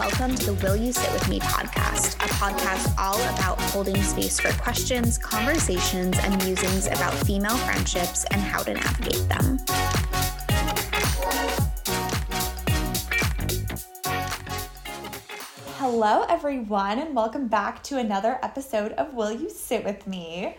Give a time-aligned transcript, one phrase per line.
[0.00, 4.40] welcome to the Will You Sit With Me podcast, a podcast all about holding space
[4.40, 9.58] for questions, conversations, and musings about female friendships and how to navigate them.
[15.76, 20.56] Hello, everyone, and welcome back to another episode of Will You Sit With Me?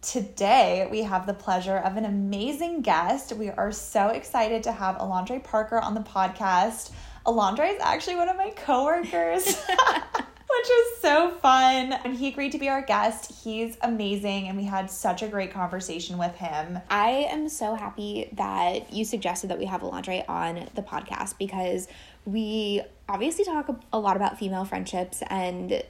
[0.00, 3.34] Today, we have the pleasure of an amazing guest.
[3.34, 6.90] We are so excited to have Alondre Parker on the podcast.
[7.28, 11.92] Alondre is actually one of my coworkers, which is so fun.
[11.92, 13.30] And he agreed to be our guest.
[13.44, 16.80] He's amazing, and we had such a great conversation with him.
[16.88, 21.86] I am so happy that you suggested that we have Alondre on the podcast because
[22.24, 25.82] we obviously talk a lot about female friendships and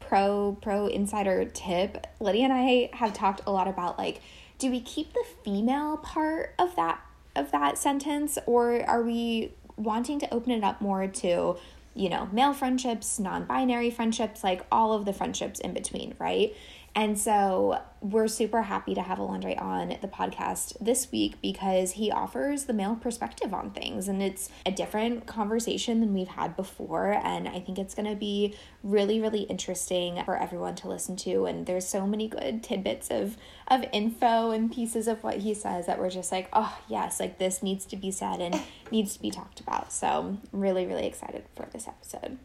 [0.00, 4.20] pro pro insider tip lydia and i have talked a lot about like
[4.58, 7.00] do we keep the female part of that
[7.34, 11.56] of that sentence or are we wanting to open it up more to,
[11.94, 16.54] you know, male friendships, non binary friendships, like all of the friendships in between, right?
[16.96, 22.12] And so we're super happy to have Alondre on the podcast this week because he
[22.12, 27.12] offers the male perspective on things and it's a different conversation than we've had before.
[27.24, 31.46] And I think it's going to be really, really interesting for everyone to listen to.
[31.46, 35.86] And there's so many good tidbits of, of info and pieces of what he says
[35.86, 38.60] that we're just like, oh, yes, like this needs to be said and
[38.92, 39.92] needs to be talked about.
[39.92, 42.38] So I'm really, really excited for this episode.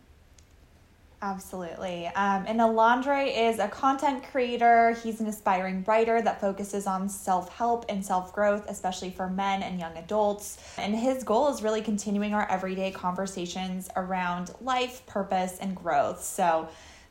[1.21, 2.07] Absolutely.
[2.07, 4.91] Um, and Alondre is a content creator.
[5.03, 9.61] He's an aspiring writer that focuses on self help and self growth, especially for men
[9.61, 10.59] and young adults.
[10.77, 16.23] And his goal is really continuing our everyday conversations around life, purpose, and growth.
[16.23, 16.69] So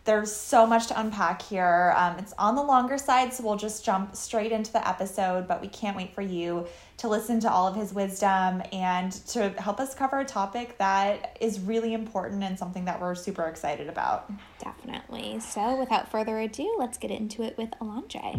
[0.08, 1.92] there's so much to unpack here.
[1.94, 5.60] Um, it's on the longer side, so we'll just jump straight into the episode, but
[5.60, 9.78] we can't wait for you to listen to all of his wisdom and to help
[9.78, 14.32] us cover a topic that is really important and something that we're super excited about.
[14.58, 15.40] Definitely.
[15.40, 18.38] So, without further ado, let's get into it with Alondre.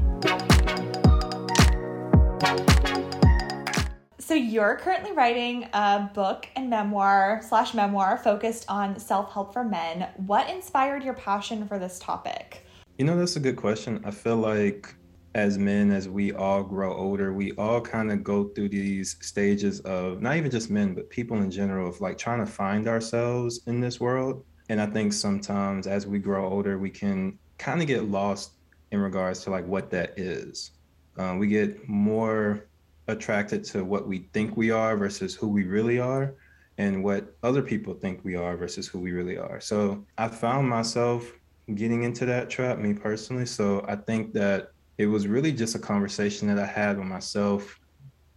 [4.30, 9.64] So you're currently writing a book and memoir slash memoir focused on self help for
[9.64, 10.08] men.
[10.18, 12.64] What inspired your passion for this topic?
[13.00, 14.00] You know, that's a good question.
[14.06, 14.94] I feel like
[15.34, 19.80] as men, as we all grow older, we all kind of go through these stages
[19.80, 23.62] of not even just men, but people in general of like trying to find ourselves
[23.66, 24.46] in this world.
[24.70, 28.52] And I think sometimes as we grow older, we can kind of get lost
[28.92, 30.70] in regards to like what that is.
[31.18, 32.69] Uh, we get more
[33.10, 36.36] attracted to what we think we are versus who we really are
[36.78, 39.60] and what other people think we are versus who we really are.
[39.60, 41.30] So I found myself
[41.76, 43.46] getting into that trap, me personally.
[43.46, 47.80] So I think that it was really just a conversation that I had with myself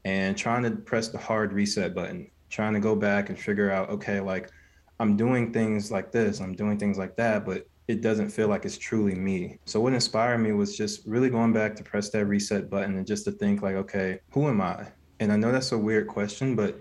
[0.04, 3.90] and trying to press the hard reset button, trying to go back and figure out,
[3.90, 4.50] okay, like
[4.98, 8.64] I'm doing things like this, I'm doing things like that, but it doesn't feel like
[8.64, 9.58] it's truly me.
[9.64, 13.06] So what inspired me was just really going back to press that reset button and
[13.06, 14.86] just to think like, okay, who am I?
[15.20, 16.80] And I know that's a weird question, but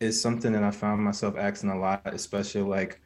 [0.00, 3.00] it's something that I found myself asking a lot, especially like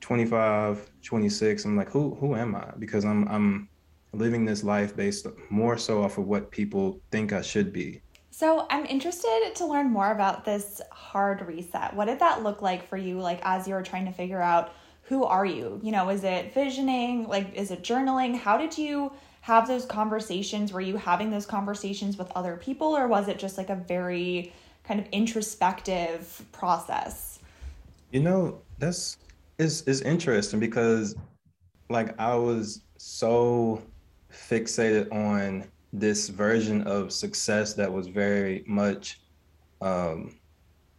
[0.00, 1.64] 25, 26.
[1.64, 2.70] I'm like, who who am I?
[2.78, 3.68] Because I'm I'm
[4.12, 8.02] living this life based more so off of what people think I should be.
[8.30, 11.94] So I'm interested to learn more about this hard reset.
[11.94, 14.74] What did that look like for you like as you were trying to figure out
[15.04, 15.80] who are you?
[15.82, 17.28] You know, is it visioning?
[17.28, 18.36] Like, is it journaling?
[18.36, 20.72] How did you have those conversations?
[20.72, 24.52] Were you having those conversations with other people, or was it just like a very
[24.84, 27.38] kind of introspective process?
[28.10, 29.18] You know, that's
[29.58, 31.14] is is interesting because
[31.90, 33.82] like I was so
[34.32, 39.20] fixated on this version of success that was very much
[39.80, 40.34] um,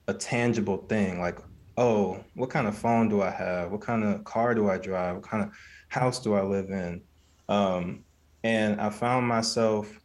[0.08, 1.20] a tangible thing.
[1.20, 1.40] Like
[1.78, 3.72] oh, what kind of phone do I have?
[3.72, 5.16] What kind of car do I drive?
[5.16, 5.52] What kind of
[5.90, 7.02] house do I live in?
[7.50, 8.04] Um,
[8.44, 10.00] and I found myself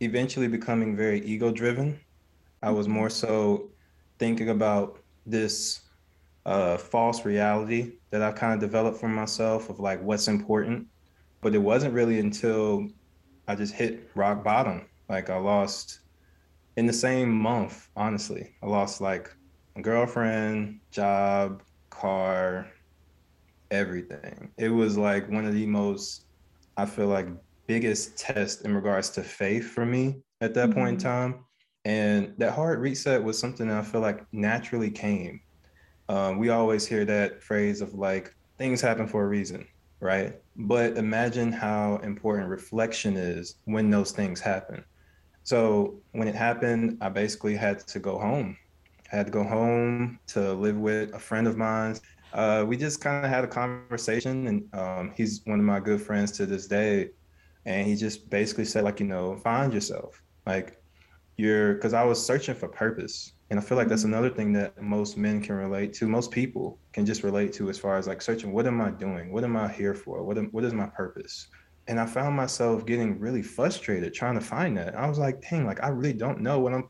[0.00, 1.98] eventually becoming very ego driven.
[2.62, 3.70] I was more so
[4.18, 5.80] thinking about this
[6.44, 10.86] uh, false reality that I kind of developed for myself of like what's important.
[11.40, 12.88] But it wasn't really until
[13.48, 14.86] I just hit rock bottom.
[15.08, 16.00] Like I lost
[16.76, 19.34] in the same month, honestly, I lost like
[19.82, 22.68] girlfriend, job, car,
[23.70, 24.50] everything.
[24.56, 26.26] It was like one of the most,
[26.76, 27.28] I feel like,
[27.66, 30.78] biggest test in regards to faith for me at that mm-hmm.
[30.78, 31.32] point in mm-hmm.
[31.32, 31.44] time.
[31.84, 35.40] And that hard reset was something that I feel like naturally came.
[36.08, 39.66] Um, we always hear that phrase of like, things happen for a reason,
[40.00, 40.34] right?
[40.56, 44.84] But imagine how important reflection is when those things happen.
[45.42, 48.56] So when it happened, I basically had to go home
[49.12, 51.96] I had to go home to live with a friend of mine.
[52.32, 56.00] uh, we just kind of had a conversation, and um, he's one of my good
[56.00, 57.10] friends to this day.
[57.64, 60.22] And he just basically said, like, you know, find yourself.
[60.46, 60.80] Like,
[61.36, 63.32] you're, because I was searching for purpose.
[63.50, 64.12] And I feel like that's mm-hmm.
[64.12, 66.06] another thing that most men can relate to.
[66.06, 69.32] Most people can just relate to as far as like searching, what am I doing?
[69.32, 70.22] What am I here for?
[70.22, 71.48] What, am, what is my purpose?
[71.88, 74.96] And I found myself getting really frustrated trying to find that.
[74.96, 76.88] I was like, dang, like, I really don't know what I'm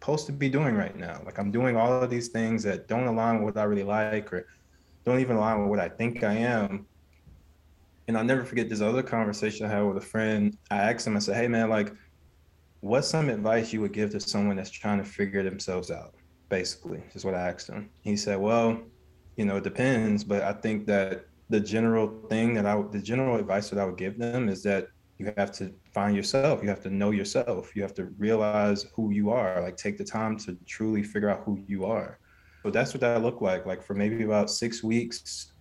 [0.00, 1.20] supposed to be doing right now.
[1.26, 4.32] Like, I'm doing all of these things that don't align with what I really like
[4.32, 4.46] or
[5.04, 6.86] don't even align with what I think I am.
[8.08, 10.56] And I'll never forget this other conversation I had with a friend.
[10.70, 11.92] I asked him, I said, Hey man, like,
[12.80, 16.14] what's some advice you would give to someone that's trying to figure themselves out?
[16.48, 17.90] Basically, is what I asked him.
[18.00, 18.80] He said, Well,
[19.36, 23.36] you know, it depends, but I think that the general thing that I the general
[23.36, 24.88] advice that I would give them is that
[25.20, 26.62] you have to find yourself.
[26.62, 27.76] You have to know yourself.
[27.76, 29.60] You have to realize who you are.
[29.60, 32.18] Like take the time to truly figure out who you are.
[32.62, 33.66] So that's what that looked like.
[33.66, 35.52] Like for maybe about six weeks,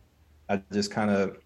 [0.48, 1.40] I just kind of,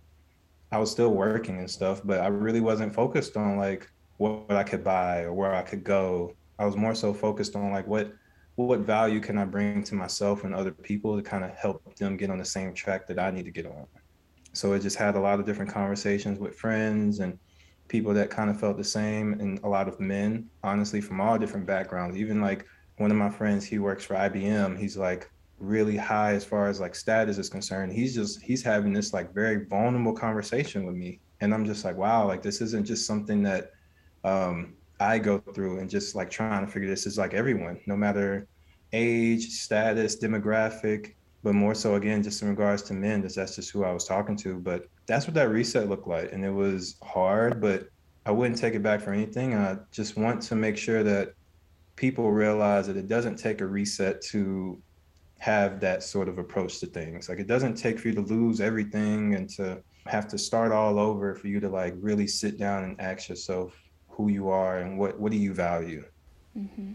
[0.71, 4.63] I was still working and stuff, but I really wasn't focused on like what I
[4.63, 6.35] could buy or where I could go.
[6.59, 8.13] I was more so focused on like what
[8.55, 12.15] what value can I bring to myself and other people to kind of help them
[12.15, 13.87] get on the same track that I need to get on.
[14.53, 17.39] So it just had a lot of different conversations with friends and
[17.93, 21.37] people that kind of felt the same and a lot of men, honestly, from all
[21.37, 22.17] different backgrounds.
[22.17, 22.65] Even like
[22.97, 24.79] one of my friends, he works for IBM.
[24.79, 25.29] He's like,
[25.59, 27.93] really high as far as like status is concerned.
[27.93, 31.95] He's just he's having this like very vulnerable conversation with me, and I'm just like,
[31.95, 33.71] wow, like this isn't just something that
[34.23, 37.95] um, I go through, and just like trying to figure this is like everyone, no
[37.95, 38.47] matter
[38.91, 41.13] age, status, demographic,
[41.43, 44.05] but more so again just in regards to men, that's that's just who I was
[44.05, 44.59] talking to.
[44.59, 47.89] But that's what that reset looked like, and it was hard, but
[48.25, 49.53] I wouldn't take it back for anything.
[49.53, 51.33] I just want to make sure that
[51.95, 54.81] people realize that it doesn't take a reset to
[55.39, 57.27] have that sort of approach to things.
[57.27, 60.97] Like it doesn't take for you to lose everything and to have to start all
[60.97, 63.77] over for you to like really sit down and ask yourself
[64.09, 66.05] who you are and what what do you value.
[66.57, 66.93] Mm-hmm.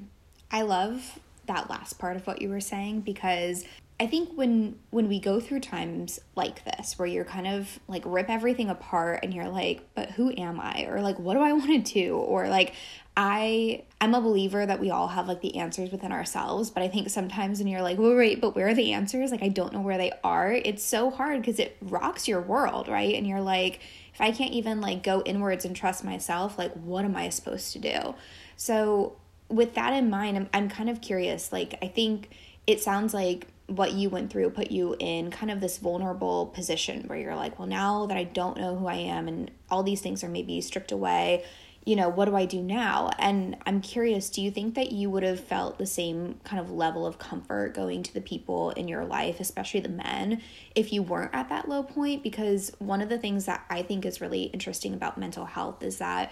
[0.51, 3.65] I love that last part of what you were saying because
[4.01, 8.03] I think when when we go through times like this where you're kind of like
[8.07, 10.87] rip everything apart and you're like, but who am I?
[10.89, 12.17] Or like what do I want to do?
[12.17, 12.75] Or like
[13.17, 16.89] I I'm a believer that we all have like the answers within ourselves, but I
[16.89, 19.33] think sometimes when you're like, well, wait, but where are the answers?
[19.33, 20.53] Like I don't know where they are.
[20.53, 23.17] It's so hard because it rocks your world, right?
[23.17, 23.81] And you're like,
[24.15, 27.73] if I can't even like go inwards and trust myself, like what am I supposed
[27.73, 28.15] to do?
[28.57, 29.17] So
[29.49, 31.53] with that in mind, I'm I'm kind of curious.
[31.53, 32.31] Like I think
[32.69, 37.05] it sounds like what you went through put you in kind of this vulnerable position
[37.07, 40.01] where you're like, well, now that I don't know who I am and all these
[40.01, 41.45] things are maybe stripped away
[41.89, 43.09] you know, what do I do now?
[43.19, 46.71] And I'm curious, do you think that you would have felt the same kind of
[46.71, 50.43] level of comfort going to the people in your life, especially the men,
[50.75, 52.23] if you weren't at that low point?
[52.23, 55.97] Because one of the things that I think is really interesting about mental health is
[55.97, 56.31] that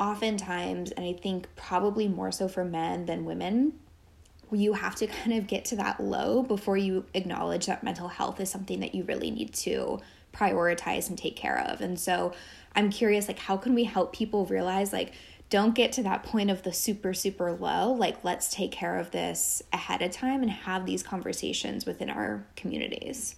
[0.00, 3.74] oftentimes, and I think probably more so for men than women,
[4.52, 8.40] you have to kind of get to that low before you acknowledge that mental health
[8.40, 10.00] is something that you really need to
[10.32, 11.80] prioritize and take care of.
[11.80, 12.32] And so
[12.74, 15.12] I'm curious like how can we help people realize like
[15.50, 19.10] don't get to that point of the super super low like let's take care of
[19.10, 23.36] this ahead of time and have these conversations within our communities?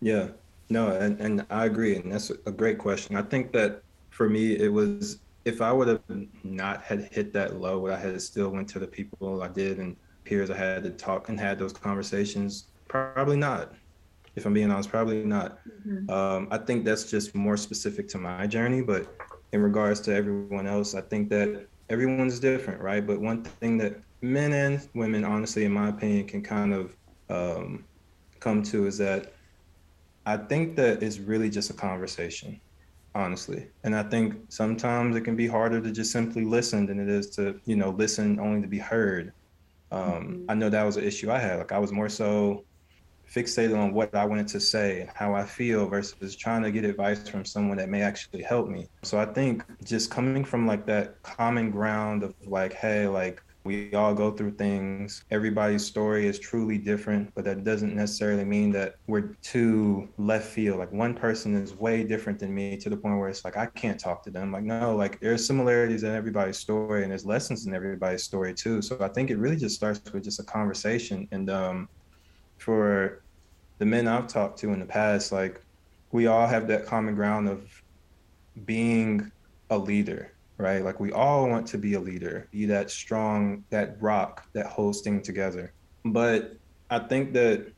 [0.00, 0.28] Yeah.
[0.70, 3.16] No and, and i agree and that's a great question.
[3.16, 6.00] I think that for me it was if i would have
[6.44, 9.78] not had hit that low would i had still went to the people i did
[9.78, 13.72] and peers i had to talk and had those conversations probably not
[14.34, 15.58] if I'm being honest, probably not.
[15.86, 16.10] Mm-hmm.
[16.10, 18.80] Um, I think that's just more specific to my journey.
[18.80, 19.06] But
[19.52, 23.06] in regards to everyone else, I think that everyone's different, right?
[23.06, 26.96] But one thing that men and women, honestly, in my opinion, can kind of
[27.28, 27.84] um,
[28.40, 29.34] come to is that
[30.24, 32.60] I think that it's really just a conversation,
[33.14, 33.66] honestly.
[33.84, 37.28] And I think sometimes it can be harder to just simply listen than it is
[37.30, 39.32] to, you know, listen only to be heard.
[39.92, 40.44] Um, mm-hmm.
[40.48, 41.58] I know that was an issue I had.
[41.58, 42.64] Like I was more so
[43.30, 46.84] fixated on what I wanted to say and how I feel versus trying to get
[46.84, 48.88] advice from someone that may actually help me.
[49.02, 53.92] So I think just coming from like that common ground of like, hey, like we
[53.94, 55.24] all go through things.
[55.30, 60.78] Everybody's story is truly different, but that doesn't necessarily mean that we're too left field.
[60.78, 63.66] Like one person is way different than me to the point where it's like I
[63.66, 64.52] can't talk to them.
[64.52, 68.82] Like no, like there's similarities in everybody's story and there's lessons in everybody's story too.
[68.82, 71.88] So I think it really just starts with just a conversation and um
[72.58, 73.22] for
[73.78, 75.60] the men I've talked to in the past, like
[76.12, 77.68] we all have that common ground of
[78.64, 79.30] being
[79.70, 80.84] a leader, right?
[80.84, 85.02] Like we all want to be a leader, be that strong, that rock that holds
[85.02, 85.74] things together.
[86.04, 86.56] But
[86.88, 87.72] I think that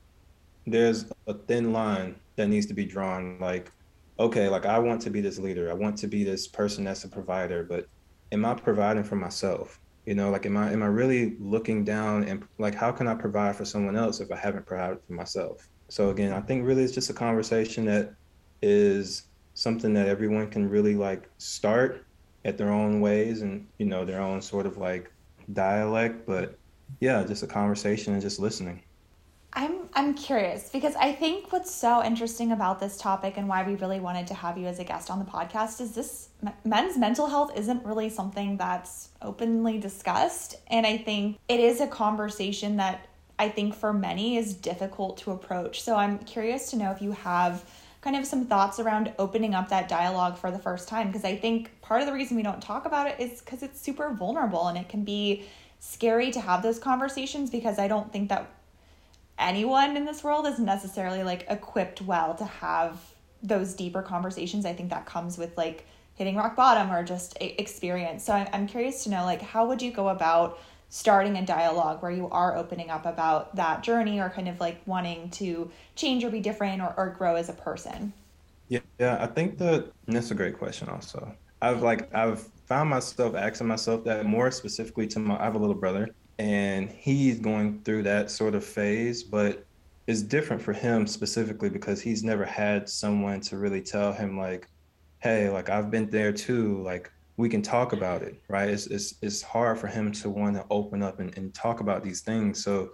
[0.66, 3.38] there's a thin line that needs to be drawn.
[3.40, 3.72] Like,
[4.18, 5.70] okay, like I want to be this leader.
[5.70, 7.86] I want to be this person that's a provider, but
[8.32, 9.80] am I providing for myself?
[10.06, 13.14] You know, like am I am I really looking down and like how can I
[13.14, 15.66] provide for someone else if I haven't provided for myself?
[15.88, 18.14] So again, I think really it's just a conversation that
[18.60, 22.04] is something that everyone can really like start
[22.44, 25.10] at their own ways and you know their own sort of like
[25.52, 26.58] dialect, but
[27.00, 28.82] yeah, just a conversation and just listening.
[29.54, 33.76] I'm I'm curious because I think what's so interesting about this topic and why we
[33.76, 36.30] really wanted to have you as a guest on the podcast is this
[36.64, 41.86] men's mental health isn't really something that's openly discussed and I think it is a
[41.86, 43.06] conversation that
[43.38, 45.82] I think for many is difficult to approach.
[45.82, 47.64] So I'm curious to know if you have
[48.04, 51.36] kind of some thoughts around opening up that dialogue for the first time because I
[51.36, 54.68] think part of the reason we don't talk about it is cuz it's super vulnerable
[54.68, 55.46] and it can be
[55.80, 58.50] scary to have those conversations because I don't think that
[59.38, 63.00] anyone in this world is necessarily like equipped well to have
[63.42, 64.66] those deeper conversations.
[64.66, 68.22] I think that comes with like hitting rock bottom or just experience.
[68.22, 70.58] So I'm curious to know like how would you go about
[70.94, 74.80] starting a dialogue where you are opening up about that journey or kind of like
[74.86, 78.12] wanting to change or be different or, or grow as a person?
[78.68, 81.34] Yeah, yeah, I think that that's a great question also.
[81.60, 85.58] I've like I've found myself asking myself that more specifically to my I have a
[85.58, 89.64] little brother and he's going through that sort of phase but
[90.06, 94.68] it's different for him specifically because he's never had someone to really tell him like
[95.20, 98.68] hey like i've been there too like we can talk about it right?
[98.68, 102.02] It's it's, it's hard for him to want to open up and, and talk about
[102.04, 102.62] these things.
[102.62, 102.90] So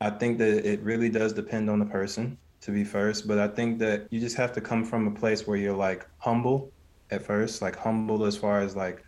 [0.00, 3.28] i think that it really does depend on the person to be first.
[3.28, 6.06] But i think that you just have to come from a place where you're like
[6.18, 6.72] humble
[7.10, 9.04] at first like humble as far as like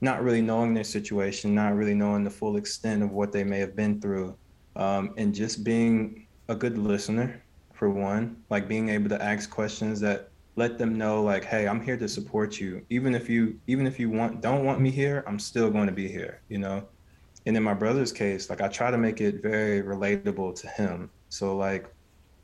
[0.00, 3.58] not really knowing their situation, not really knowing the full extent of what they may
[3.58, 4.36] have been through,
[4.76, 7.42] um, and just being a good listener
[7.72, 11.80] for one, like being able to ask questions that let them know like, hey, I'm
[11.80, 12.84] here to support you.
[12.90, 15.92] Even if you even if you want don't want me here, I'm still going to
[15.92, 16.86] be here, you know?
[17.46, 21.10] And in my brother's case, like I try to make it very relatable to him.
[21.28, 21.94] So like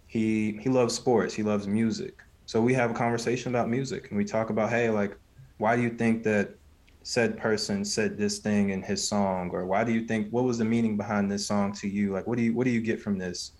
[0.06, 2.22] he he loves sports, he loves music.
[2.46, 5.18] So we have a conversation about music and we talk about, hey, like,
[5.58, 6.54] why do you think that
[7.02, 10.56] said person said this thing in his song or why do you think what was
[10.56, 12.98] the meaning behind this song to you like what do you what do you get
[12.98, 13.52] from this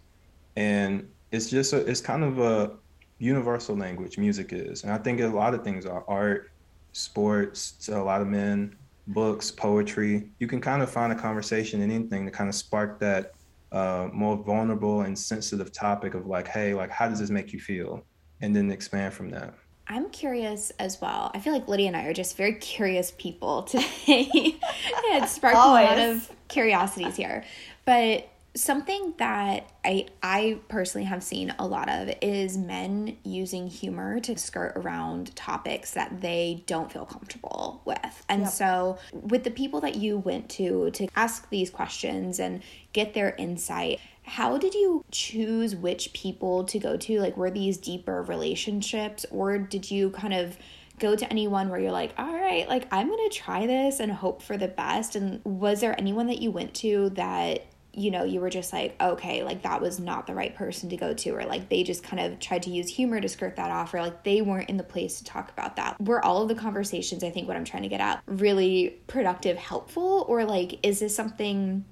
[0.56, 2.73] and it's just a, it's kind of a
[3.18, 6.50] universal language music is and i think a lot of things are art
[6.92, 8.75] sports to a lot of men
[9.09, 12.99] books poetry you can kind of find a conversation in anything to kind of spark
[12.99, 13.33] that
[13.73, 17.61] uh, more vulnerable and sensitive topic of like hey like how does this make you
[17.61, 18.04] feel
[18.40, 19.54] and then expand from that
[19.87, 21.30] I'm curious as well.
[21.35, 23.87] I feel like Lydia and I are just very curious people today.
[24.06, 25.87] it sparked Always.
[25.87, 27.44] a lot of curiosities here.
[27.85, 34.20] But something that I I personally have seen a lot of is men using humor
[34.20, 38.25] to skirt around topics that they don't feel comfortable with.
[38.28, 38.52] And yep.
[38.52, 43.34] so with the people that you went to to ask these questions and get their
[43.37, 47.20] insight, how did you choose which people to go to?
[47.20, 50.56] Like, were these deeper relationships, or did you kind of
[50.99, 54.40] go to anyone where you're like, all right, like, I'm gonna try this and hope
[54.40, 55.16] for the best?
[55.16, 57.66] And was there anyone that you went to that,
[57.97, 60.97] you know, you were just like, okay, like, that was not the right person to
[60.97, 63.71] go to, or like they just kind of tried to use humor to skirt that
[63.71, 66.01] off, or like they weren't in the place to talk about that?
[66.01, 69.57] Were all of the conversations, I think what I'm trying to get at, really productive,
[69.57, 71.85] helpful, or like, is this something?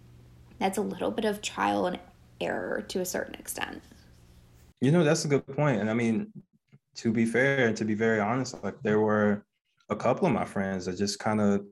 [0.58, 1.98] That's a little bit of trial and
[2.40, 3.82] error to a certain extent.
[4.80, 5.80] You know, that's a good point.
[5.80, 6.32] And I mean,
[6.96, 9.44] to be fair and to be very honest, like there were
[9.88, 11.64] a couple of my friends that just kind of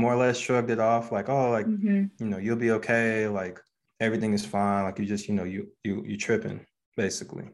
[0.00, 2.04] more or less shrugged it off, like, oh, like, mm-hmm.
[2.18, 3.60] you know, you'll be okay, like
[4.00, 4.84] everything is fine.
[4.84, 6.64] Like you just, you know, you you you tripping,
[6.96, 7.48] basically.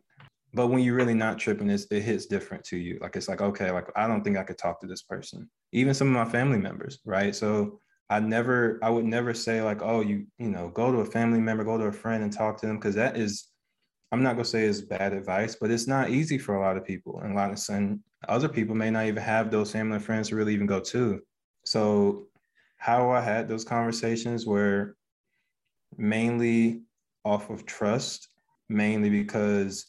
[0.55, 2.99] But when you're really not tripping, it's, it hits different to you.
[3.03, 5.51] Like it's like, okay, like I don't think I could talk to this person.
[5.73, 7.35] Even some of my family members, right?
[7.35, 11.05] So I never, I would never say like, oh, you, you know, go to a
[11.05, 13.49] family member, go to a friend and talk to them because that is,
[14.13, 16.85] I'm not gonna say is bad advice, but it's not easy for a lot of
[16.85, 20.29] people, and a lot of some other people may not even have those family friends
[20.29, 21.21] to really even go to.
[21.65, 22.29] So,
[22.87, 24.97] how I had those conversations were
[25.97, 26.83] mainly
[27.25, 28.29] off of trust,
[28.69, 29.87] mainly because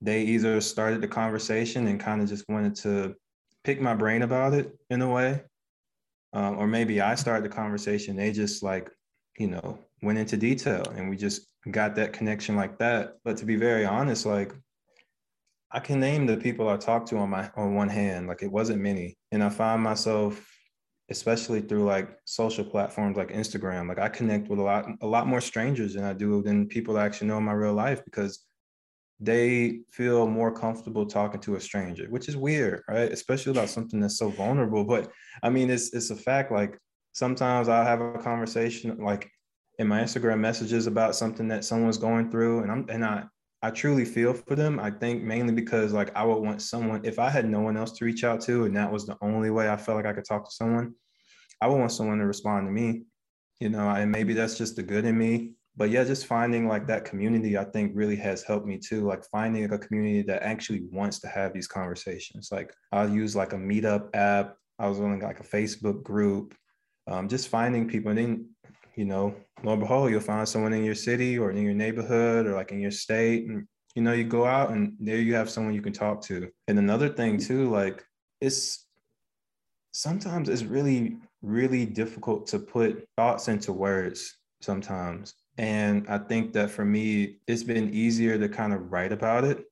[0.00, 3.14] they either started the conversation and kind of just wanted to
[3.64, 5.42] pick my brain about it in a way
[6.32, 8.16] um, or maybe I started the conversation.
[8.16, 8.90] They just like,
[9.38, 13.16] you know, went into detail and we just got that connection like that.
[13.24, 14.52] But to be very honest, like
[15.70, 18.26] I can name the people I talked to on my on one hand.
[18.26, 20.46] Like it wasn't many, and I find myself,
[21.10, 25.26] especially through like social platforms like Instagram, like I connect with a lot a lot
[25.26, 28.44] more strangers than I do than people I actually know in my real life because
[29.20, 33.10] they feel more comfortable talking to a stranger, which is weird, right?
[33.10, 34.84] Especially about something that's so vulnerable.
[34.84, 35.10] But
[35.42, 36.52] I mean, it's it's a fact.
[36.52, 36.78] Like
[37.12, 39.30] sometimes I'll have a conversation like
[39.78, 43.24] in my Instagram messages about something that someone's going through, and I'm and I
[43.62, 44.78] I truly feel for them.
[44.78, 47.92] I think mainly because like I would want someone if I had no one else
[47.98, 50.24] to reach out to, and that was the only way I felt like I could
[50.24, 50.94] talk to someone,
[51.60, 53.04] I would want someone to respond to me.
[53.60, 56.88] You know, and maybe that's just the good in me but yeah, just finding like
[56.88, 59.06] that community, I think really has helped me too.
[59.06, 62.48] Like finding a community that actually wants to have these conversations.
[62.50, 64.56] Like I'll use like a meetup app.
[64.80, 66.52] I was on like a Facebook group,
[67.06, 68.10] um, just finding people.
[68.10, 68.50] And then,
[68.98, 72.46] you know, lo and behold, you'll find someone in your city or in your neighborhood
[72.46, 73.46] or like in your state.
[73.46, 76.50] And, you know, you go out and there you have someone you can talk to.
[76.66, 78.04] And another thing too, like
[78.40, 78.86] it's
[79.92, 86.70] sometimes it's really, really difficult to put thoughts into words sometimes and I think that
[86.70, 89.64] for me, it's been easier to kind of write about it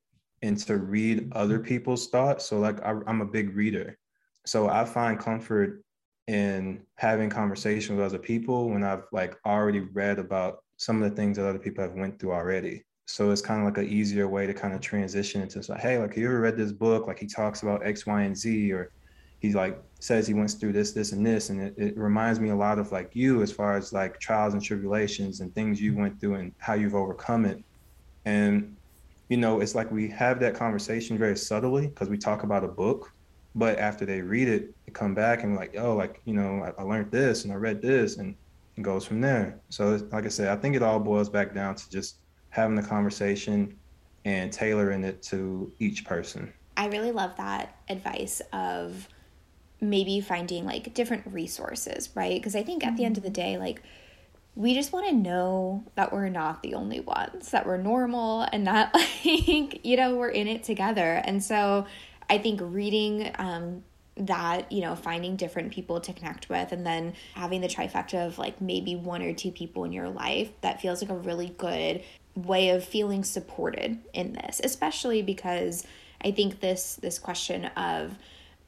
[0.42, 2.44] and to read other people's thoughts.
[2.44, 3.96] So, like, I, am a big reader.
[4.44, 5.84] So, I find comfort
[6.26, 11.16] in having conversations with other people when I've like already read about some of the
[11.16, 12.84] things that other people have went through already.
[13.06, 15.98] So it's kind of like an easier way to kind of transition into like, hey,
[15.98, 17.06] like you ever read this book?
[17.06, 18.90] Like he talks about X, Y, and Z, or
[19.38, 22.48] he like says he went through this, this, and this, and it, it, reminds me
[22.48, 25.92] a lot of like you as far as like trials and tribulations and things you
[25.92, 26.02] mm-hmm.
[26.02, 27.62] went through and how you've overcome it.
[28.24, 28.76] And
[29.28, 32.68] you know, it's like we have that conversation very subtly because we talk about a
[32.68, 33.12] book,
[33.56, 36.80] but after they read it, they come back and like, oh, like you know, I,
[36.80, 38.36] I learned this and I read this, and
[38.76, 39.58] it goes from there.
[39.70, 42.16] So, like I said, I think it all boils back down to just
[42.50, 43.76] having the conversation
[44.24, 46.52] and tailoring it to each person.
[46.76, 49.08] I really love that advice of
[49.80, 52.38] maybe finding like different resources, right?
[52.38, 53.82] Because I think at the end of the day, like,
[54.54, 58.64] we just want to know that we're not the only ones, that we're normal and
[58.64, 61.22] not like, you know, we're in it together.
[61.24, 61.86] And so
[62.28, 63.84] I think reading um,
[64.16, 68.38] that, you know, finding different people to connect with and then having the trifecta of
[68.38, 72.02] like maybe one or two people in your life that feels like a really good
[72.34, 75.86] way of feeling supported in this, especially because
[76.22, 78.16] I think this this question of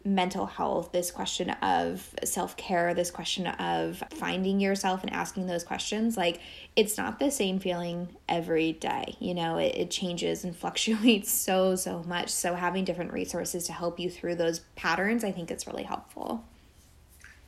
[0.04, 5.64] mental health, this question of self care, this question of finding yourself and asking those
[5.64, 6.40] questions, like
[6.76, 9.16] it's not the same feeling every day.
[9.18, 12.30] You know, it, it changes and fluctuates so, so much.
[12.30, 16.44] So, having different resources to help you through those patterns, I think it's really helpful.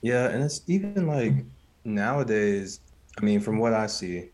[0.02, 0.28] Yeah.
[0.28, 1.34] And it's even like
[1.84, 2.80] nowadays,
[3.18, 4.30] I mean, from what I see,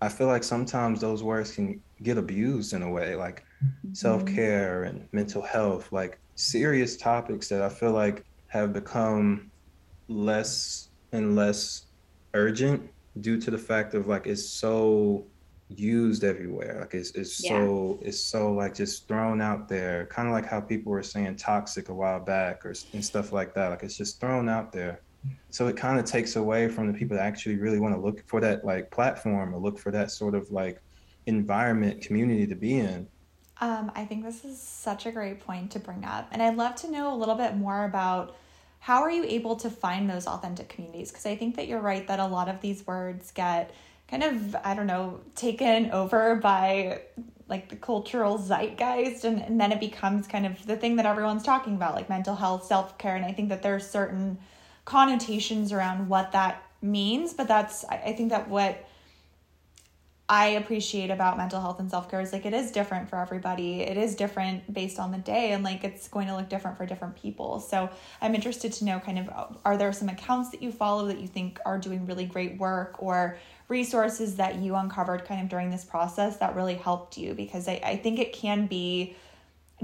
[0.00, 3.94] I feel like sometimes those words can get abused in a way, like mm-hmm.
[3.94, 5.90] self care and mental health.
[5.90, 9.50] Like, serious topics that I feel like have become
[10.08, 11.86] less and less
[12.34, 12.88] urgent
[13.20, 15.26] due to the fact of like it's so
[15.68, 16.78] used everywhere.
[16.80, 17.50] Like it's, it's yeah.
[17.50, 20.06] so it's so like just thrown out there.
[20.06, 23.54] Kind of like how people were saying toxic a while back or and stuff like
[23.54, 23.70] that.
[23.70, 25.00] Like it's just thrown out there.
[25.50, 28.22] So it kind of takes away from the people that actually really want to look
[28.28, 30.80] for that like platform or look for that sort of like
[31.26, 33.08] environment community to be in
[33.60, 36.28] um, I think this is such a great point to bring up.
[36.30, 38.36] And I'd love to know a little bit more about
[38.80, 41.10] how are you able to find those authentic communities?
[41.10, 43.74] Because I think that you're right that a lot of these words get
[44.08, 47.00] kind of, I don't know, taken over by
[47.48, 51.44] like the cultural zeitgeist and, and then it becomes kind of the thing that everyone's
[51.44, 53.16] talking about, like mental health, self care.
[53.16, 54.38] And I think that there's certain
[54.84, 58.86] connotations around what that means, but that's, I think that what
[60.28, 63.82] I appreciate about mental health and self care is like it is different for everybody.
[63.82, 66.84] It is different based on the day, and like it's going to look different for
[66.84, 67.60] different people.
[67.60, 67.88] So
[68.20, 71.20] I'm interested to know kind of uh, are there some accounts that you follow that
[71.20, 75.70] you think are doing really great work or resources that you uncovered kind of during
[75.70, 77.32] this process that really helped you?
[77.32, 79.14] Because I, I think it can be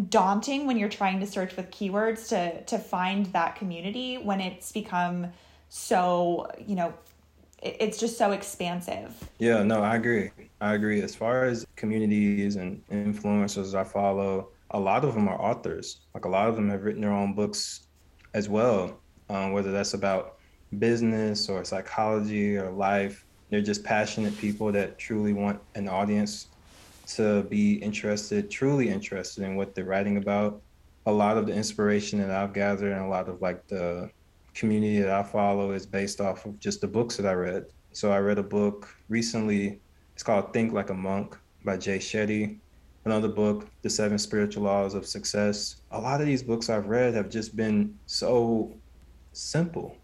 [0.09, 4.72] daunting when you're trying to search with keywords to to find that community when it's
[4.72, 5.28] become
[5.68, 6.92] so you know
[7.62, 9.14] it's just so expansive.
[9.38, 10.31] Yeah, no, I agree.
[10.61, 11.01] I agree.
[11.01, 16.01] As far as communities and influencers I follow, a lot of them are authors.
[16.14, 17.87] Like a lot of them have written their own books
[18.35, 20.38] as well, um, whether that's about
[20.79, 23.25] business or psychology or life.
[23.51, 26.48] They're just passionate people that truly want an audience
[27.14, 30.62] to be interested, truly interested in what they're writing about.
[31.07, 34.11] A lot of the inspiration that I've gathered and a lot of like the
[34.54, 37.66] community that I follow is based off of just the books that I read.
[37.92, 39.80] So I read a book recently.
[40.14, 42.58] It's called Think Like a Monk by Jay Shetty.
[43.04, 45.82] Another book, The Seven Spiritual Laws of Success.
[45.90, 48.72] A lot of these books I've read have just been so
[49.32, 49.96] simple,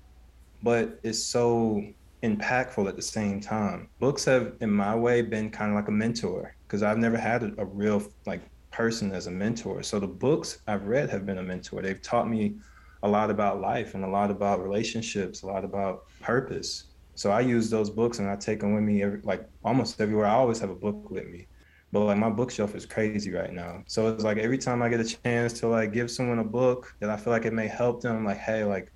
[0.63, 1.85] but it's so
[2.23, 3.89] impactful at the same time.
[4.01, 6.55] Books have, in my way, been kind of like a mentor.
[6.69, 9.83] because I've never had a, a real like person as a mentor.
[9.83, 11.81] So the books I've read have been a mentor.
[11.81, 12.57] They've taught me
[13.03, 16.85] a lot about life and a lot about relationships, a lot about purpose.
[17.15, 20.27] So I use those books and I take them with me every, like almost everywhere.
[20.27, 21.49] I always have a book with me.
[21.91, 23.83] But like my bookshelf is crazy right now.
[23.87, 26.95] So it's like every time I get a chance to like give someone a book
[27.01, 28.93] that I feel like it may help them, I'm like, hey, like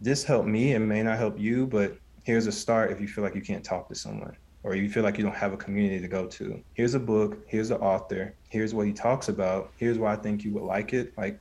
[0.00, 0.72] this helped me.
[0.72, 3.62] It may not help you, but here's a start if you feel like you can't
[3.62, 6.60] talk to someone or you feel like you don't have a community to go to.
[6.72, 10.42] Here's a book, here's the author, here's what he talks about, here's why I think
[10.42, 11.12] you would like it.
[11.18, 11.38] Like,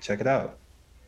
[0.00, 0.58] check it out.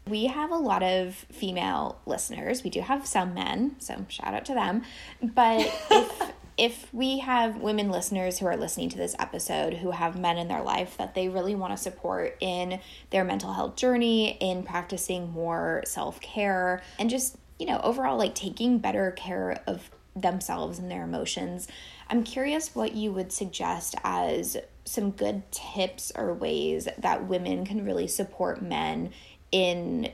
[0.08, 2.64] We have a lot of female listeners.
[2.64, 4.82] We do have some men, so shout out to them.
[5.22, 10.18] But if if we have women listeners who are listening to this episode who have
[10.18, 14.36] men in their life that they really want to support in their mental health journey,
[14.40, 20.80] in practicing more self-care and just, you know, overall like taking better care of themselves
[20.80, 21.68] and their emotions.
[22.10, 27.84] I'm curious what you would suggest as some good tips or ways that women can
[27.84, 29.10] really support men
[29.52, 30.10] in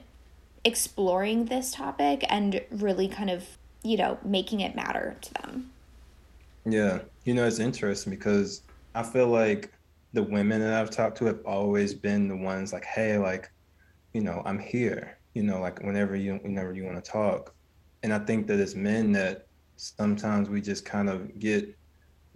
[0.64, 3.44] exploring this topic and really kind of,
[3.82, 5.70] you know, making it matter to them.
[6.64, 7.00] Yeah.
[7.24, 8.62] You know, it's interesting because
[8.94, 9.72] I feel like
[10.12, 13.50] the women that I've talked to have always been the ones like, hey, like,
[14.12, 17.52] you know, I'm here, you know, like whenever you whenever you want to talk.
[18.02, 21.76] And I think that it's men that sometimes we just kind of get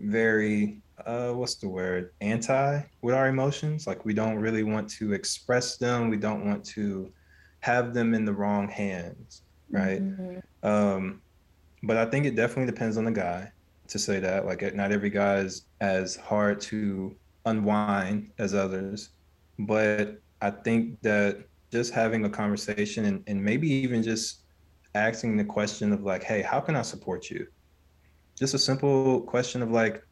[0.00, 2.12] very uh what's the word?
[2.20, 3.86] Anti with our emotions.
[3.86, 6.10] Like we don't really want to express them.
[6.10, 7.12] We don't want to
[7.60, 10.02] have them in the wrong hands right?
[10.02, 10.68] Mm-hmm.
[10.68, 11.20] um
[11.82, 13.50] but i think it definitely depends on the guy
[13.88, 14.44] to say that.
[14.44, 19.10] Like not every guy is as hard to unwind as others.
[19.58, 24.40] But i think that just having a conversation and, and maybe even just
[24.94, 27.46] asking the question of like, hey, how can I support you?
[28.38, 30.02] Just a simple question of like,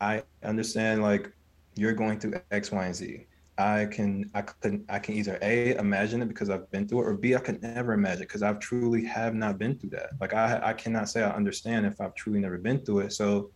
[0.00, 1.32] I understand like
[1.76, 3.26] you're going through X, Y, and Z.
[3.56, 7.06] I can I can I can either A imagine it because I've been through it
[7.06, 10.10] or B I can never imagine because I've truly have not been through that.
[10.20, 13.12] Like I I cannot say I understand if I've truly never been through it.
[13.12, 13.52] So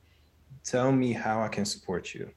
[0.65, 2.31] tell me how I can support you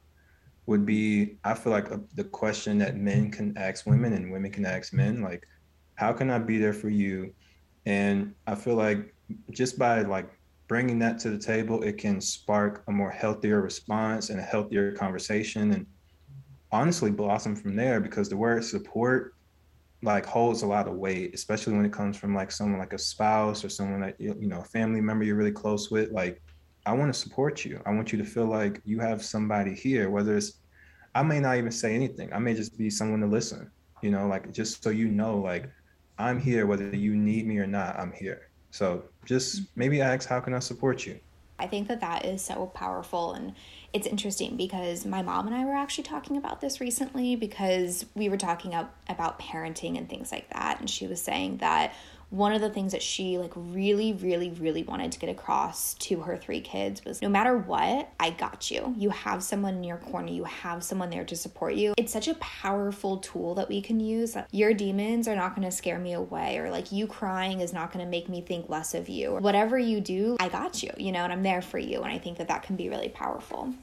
[0.65, 4.51] would be I feel like a, the question that men can ask women and women
[4.51, 5.47] can ask men like
[5.95, 7.33] how can I be there for you
[7.85, 9.13] and I feel like
[9.51, 10.29] just by like
[10.71, 14.93] bringing that to the table, it can spark a more healthier response and a healthier
[14.93, 15.85] conversation and
[16.71, 19.35] honestly blossom from there because the word support
[20.01, 22.97] like holds a lot of weight, especially when it comes from like someone like a
[22.97, 26.09] spouse or someone that you know, a family member you're really close with.
[26.11, 26.41] Like,
[26.85, 27.81] I want to support you.
[27.85, 30.61] I want you to feel like you have somebody here, whether it's
[31.13, 32.31] I may not even say anything.
[32.31, 33.69] I may just be someone to listen,
[34.01, 35.69] you know, like just so you know, like
[36.17, 37.99] I'm here whether you need me or not.
[37.99, 38.50] I'm here.
[38.71, 39.65] So just mm-hmm.
[39.75, 41.19] maybe ask, how can I support you?
[41.59, 43.53] I think that that is so powerful and
[43.93, 48.29] it's interesting because my mom and I were actually talking about this recently because we
[48.29, 51.93] were talking about parenting and things like that and she was saying that
[52.31, 56.21] one of the things that she like really really really wanted to get across to
[56.21, 58.95] her three kids was no matter what i got you.
[58.97, 60.29] You have someone in your corner.
[60.29, 61.93] You have someone there to support you.
[61.97, 65.75] It's such a powerful tool that we can use your demons are not going to
[65.75, 68.93] scare me away or like you crying is not going to make me think less
[68.93, 69.35] of you.
[69.35, 72.17] Whatever you do i got you you know and i'm there for you and i
[72.17, 73.73] think that that can be really powerful.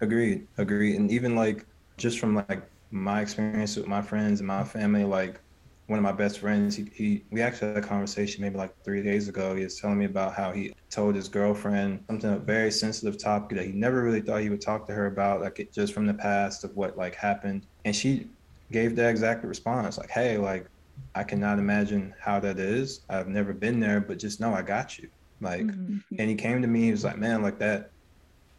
[0.00, 0.46] Agreed.
[0.58, 0.96] Agreed.
[0.96, 1.64] And even like
[1.96, 5.40] just from like my experience with my friends and my family like
[5.86, 9.02] one of my best friends, he, he we actually had a conversation maybe like three
[9.02, 9.54] days ago.
[9.54, 13.56] He was telling me about how he told his girlfriend something a very sensitive topic
[13.56, 16.06] that he never really thought he would talk to her about, like it, just from
[16.06, 17.66] the past of what like happened.
[17.84, 18.28] And she
[18.72, 20.66] gave the exact response, like, "Hey, like
[21.14, 23.02] I cannot imagine how that is.
[23.08, 25.08] I've never been there, but just know I got you."
[25.40, 25.98] Like, mm-hmm.
[26.18, 26.84] and he came to me.
[26.84, 27.90] He was like, "Man, like that."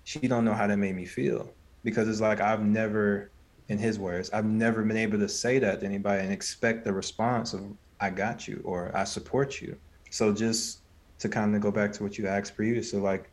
[0.05, 3.29] She don't know how that made me feel because it's like I've never
[3.69, 6.93] in his words, I've never been able to say that to anybody and expect the
[6.93, 7.61] response of
[7.99, 9.77] "I got you" or "I support you."
[10.09, 10.81] So just
[11.19, 13.29] to kind of go back to what you asked previously, like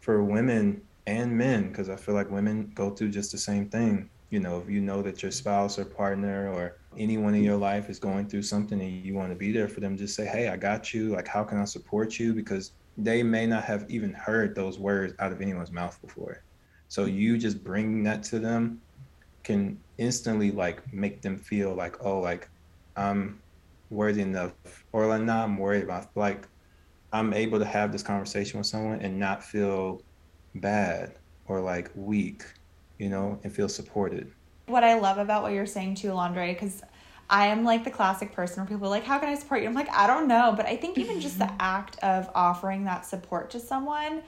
[0.00, 4.10] for women and men, because I feel like women go through just the same thing.
[4.30, 7.88] You know, if you know that your spouse or partner or anyone in your life
[7.88, 10.48] is going through something and you want to be there for them, just say, "Hey,
[10.48, 11.10] I got you.
[11.10, 15.14] Like, how can I support you?" Because they may not have even heard those words
[15.20, 16.42] out of anyone's mouth before.
[16.88, 18.80] So you just bring that to them
[19.46, 22.48] can instantly like make them feel like oh like
[22.96, 23.40] i'm
[23.90, 24.52] worthy enough
[24.90, 26.48] or like not i'm worried about like
[27.12, 30.02] i'm able to have this conversation with someone and not feel
[30.56, 31.14] bad
[31.46, 32.42] or like weak
[32.98, 34.32] you know and feel supported
[34.66, 36.82] what i love about what you're saying too Landre because
[37.28, 39.66] I am like the classic person where people are like, How can I support you?
[39.66, 40.54] I'm like, I don't know.
[40.56, 44.22] But I think even just the act of offering that support to someone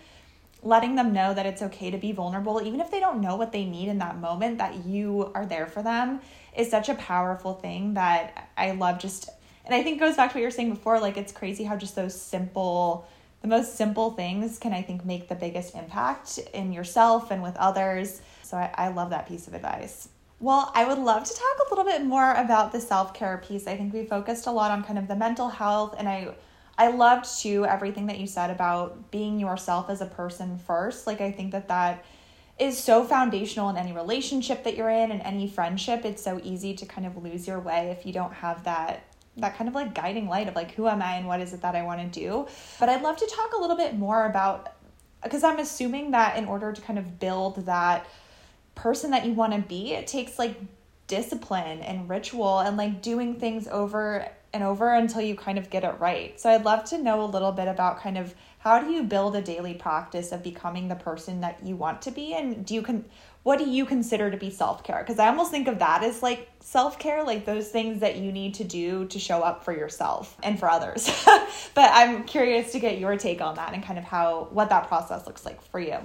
[0.62, 3.52] letting them know that it's okay to be vulnerable, even if they don't know what
[3.52, 6.20] they need in that moment, that you are there for them
[6.56, 9.30] is such a powerful thing that I love just
[9.64, 11.76] and I think goes back to what you were saying before, like it's crazy how
[11.76, 13.06] just those simple
[13.42, 17.56] the most simple things can I think make the biggest impact in yourself and with
[17.56, 18.20] others.
[18.42, 20.08] So I, I love that piece of advice.
[20.40, 23.66] Well, I would love to talk a little bit more about the self-care piece.
[23.66, 26.34] I think we focused a lot on kind of the mental health and I
[26.78, 31.06] I loved too everything that you said about being yourself as a person first.
[31.06, 32.04] Like I think that that
[32.58, 36.04] is so foundational in any relationship that you're in and any friendship.
[36.04, 39.04] It's so easy to kind of lose your way if you don't have that
[39.36, 41.62] that kind of like guiding light of like who am I and what is it
[41.62, 42.46] that I want to do.
[42.80, 44.72] But I'd love to talk a little bit more about
[45.22, 48.06] because I'm assuming that in order to kind of build that
[48.74, 50.56] person that you want to be, it takes like
[51.08, 55.84] discipline and ritual and like doing things over and over until you kind of get
[55.84, 56.38] it right.
[56.40, 59.36] So I'd love to know a little bit about kind of how do you build
[59.36, 62.82] a daily practice of becoming the person that you want to be and do you
[62.82, 63.04] can
[63.44, 65.02] what do you consider to be self-care?
[65.04, 68.54] Cuz I almost think of that as like self-care, like those things that you need
[68.54, 71.08] to do to show up for yourself and for others.
[71.74, 74.88] but I'm curious to get your take on that and kind of how what that
[74.88, 75.98] process looks like for you.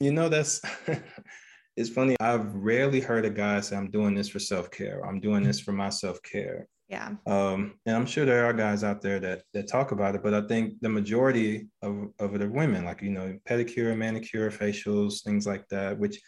[0.00, 0.60] You know that's
[1.76, 2.16] it's funny.
[2.20, 5.04] I've rarely heard a guy say, I'm doing this for self care.
[5.06, 6.66] I'm doing this for my self care.
[6.90, 7.10] Yeah.
[7.24, 10.34] Um, and I'm sure there are guys out there that that talk about it, but
[10.34, 15.22] I think the majority of, of it are women, like you know, pedicure, manicure, facials,
[15.22, 16.20] things like that, which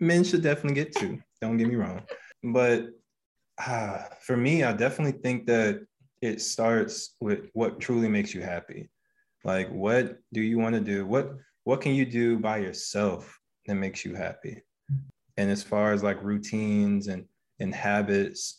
[0.00, 1.18] men should definitely get to.
[1.42, 2.02] Don't get me wrong.
[2.42, 2.86] But
[3.64, 5.84] uh, for me, I definitely think that
[6.22, 8.88] it starts with what truly makes you happy.
[9.44, 11.06] Like what do you want to do?
[11.06, 14.62] What what can you do by yourself that makes you happy?
[15.36, 17.26] And as far as like routines and
[17.60, 18.57] and habits,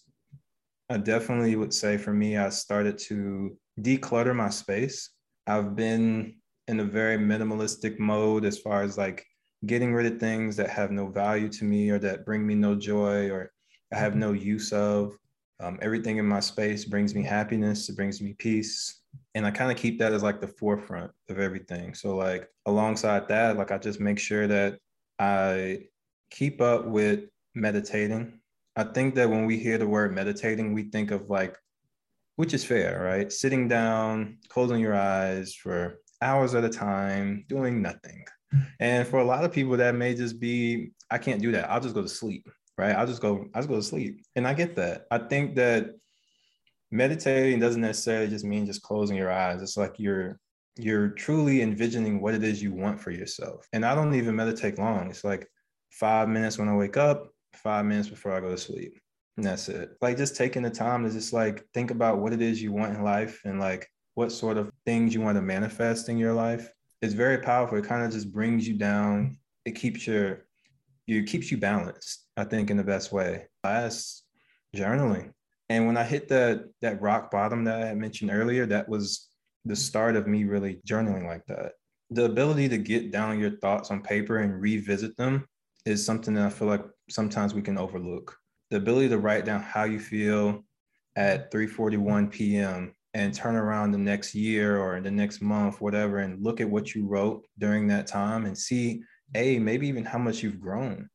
[0.89, 5.12] I definitely would say for me, I started to declutter my space.
[5.45, 6.36] I've been
[6.67, 9.25] in a very minimalistic mode as far as like
[9.65, 12.75] getting rid of things that have no value to me or that bring me no
[12.75, 13.52] joy or
[13.93, 15.15] I have no use of.
[15.60, 19.02] Um, everything in my space brings me happiness, it brings me peace.
[19.36, 21.93] And I kind of keep that as like the forefront of everything.
[21.93, 24.78] So, like, alongside that, like, I just make sure that
[25.17, 25.84] I
[26.32, 27.25] keep up with
[27.56, 28.38] meditating
[28.79, 31.57] I think that when we hear the word meditating, we think of like,
[32.37, 33.31] which is fair, right?
[33.31, 38.23] Sitting down, closing your eyes for hours at a time, doing nothing.
[38.53, 38.65] Mm-hmm.
[38.79, 41.69] And for a lot of people, that may just be, I can't do that.
[41.69, 42.95] I'll just go to sleep, right?
[42.95, 44.23] I'll just go, I'll just go to sleep.
[44.35, 45.05] And I get that.
[45.11, 45.95] I think that
[46.91, 49.61] meditating doesn't necessarily just mean just closing your eyes.
[49.61, 50.39] It's like you're
[50.77, 53.67] you're truly envisioning what it is you want for yourself.
[53.73, 55.09] And I don't even meditate long.
[55.09, 55.45] It's like
[55.91, 58.99] five minutes when I wake up, five minutes before I go to sleep.
[59.38, 59.91] And that's it.
[60.01, 62.95] Like just taking the time to just like think about what it is you want
[62.95, 66.69] in life and like what sort of things you want to manifest in your life.
[67.01, 67.77] It's very powerful.
[67.77, 69.38] It kind of just brings you down.
[69.63, 70.45] It keeps your
[71.05, 73.47] you keeps you balanced, I think, in the best way.
[73.63, 74.25] Last
[74.75, 75.31] journaling.
[75.69, 79.27] And when I hit that that rock bottom that I mentioned earlier, that was
[79.65, 81.73] the start of me really journaling like that.
[82.12, 85.47] The ability to get down your thoughts on paper and revisit them
[85.85, 88.37] is something that I feel like sometimes we can overlook.
[88.69, 90.63] The ability to write down how you feel
[91.15, 92.95] at 3:41 p.m.
[93.13, 96.93] and turn around the next year or the next month, whatever, and look at what
[96.93, 99.01] you wrote during that time and see,
[99.35, 101.09] a maybe even how much you've grown.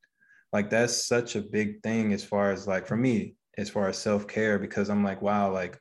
[0.52, 3.98] Like that's such a big thing as far as like for me, as far as
[3.98, 5.78] self care, because I'm like, wow, like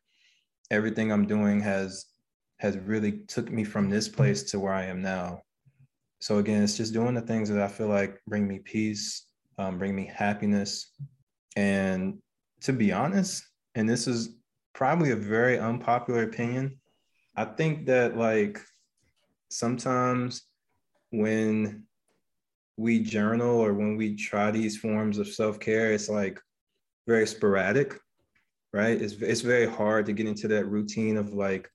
[0.71, 2.05] everything I'm doing has
[2.59, 5.41] has really took me from this place to where I am now.
[6.21, 9.25] So again, it's just doing the things that I feel like bring me peace,
[9.57, 10.91] um, bring me happiness.
[11.55, 12.19] And
[12.61, 13.43] to be honest,
[13.75, 14.35] and this is
[14.73, 16.79] probably a very unpopular opinion,
[17.35, 18.59] I think that like
[19.49, 20.43] sometimes
[21.11, 21.83] when
[22.77, 26.39] we journal or when we try these forms of self-care, it's like
[27.07, 27.99] very sporadic,
[28.71, 28.99] right?
[28.99, 31.69] It's, it's very hard to get into that routine of like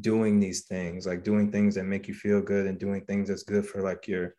[0.00, 3.42] doing these things, like doing things that make you feel good and doing things that's
[3.42, 4.34] good for like your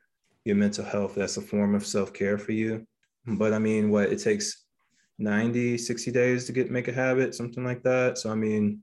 [0.48, 1.16] your mental health.
[1.16, 2.88] That's a form of self-care for you.
[3.26, 4.64] But I mean, what it takes
[5.20, 8.18] 90, 60 days to get make a habit, something like that.
[8.18, 8.82] So I mean,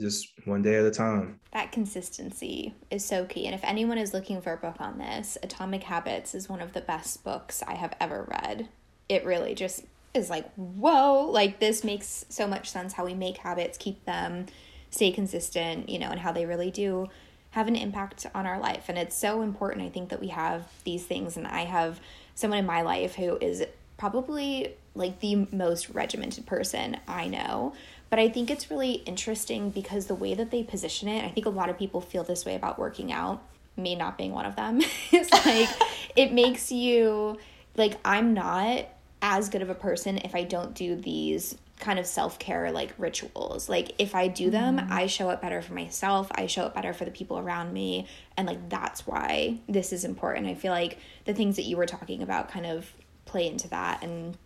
[0.00, 1.38] just one day at a time.
[1.52, 3.46] That consistency is so key.
[3.46, 6.72] And if anyone is looking for a book on this, Atomic Habits is one of
[6.72, 8.68] the best books I have ever read.
[9.08, 13.38] It really just is like, whoa, like this makes so much sense how we make
[13.38, 14.46] habits, keep them,
[14.90, 17.08] stay consistent, you know, and how they really do
[17.52, 18.88] have an impact on our life.
[18.88, 21.36] And it's so important, I think, that we have these things.
[21.36, 22.00] And I have
[22.34, 23.64] someone in my life who is
[23.96, 27.74] probably like the most regimented person I know.
[28.10, 31.46] But I think it's really interesting because the way that they position it, I think
[31.46, 33.42] a lot of people feel this way about working out.
[33.76, 34.80] me not being one of them.
[35.12, 35.68] it's like
[36.16, 37.38] it makes you
[37.76, 38.86] like I'm not
[39.22, 43.68] as good of a person if I don't do these kind of self-care like rituals.
[43.68, 44.92] Like if I do them, mm-hmm.
[44.92, 48.06] I show up better for myself, I show up better for the people around me,
[48.36, 50.46] and like that's why this is important.
[50.46, 52.90] I feel like the things that you were talking about kind of
[53.24, 54.36] play into that and